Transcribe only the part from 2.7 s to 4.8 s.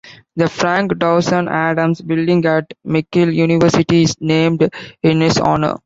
McGill University is named